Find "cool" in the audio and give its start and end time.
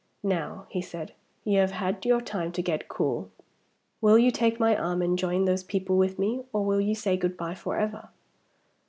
2.87-3.29